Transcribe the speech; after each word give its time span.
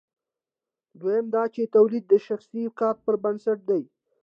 دویم 0.99 1.25
دا 1.35 1.43
چې 1.53 1.71
تولید 1.75 2.03
د 2.09 2.13
شخصي 2.27 2.61
کار 2.79 2.95
پر 3.05 3.15
بنسټ 3.23 3.59
دی. 3.69 3.83